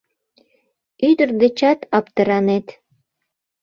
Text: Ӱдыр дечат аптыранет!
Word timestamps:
Ӱдыр 1.09 1.29
дечат 1.41 1.79
аптыранет! 1.97 2.67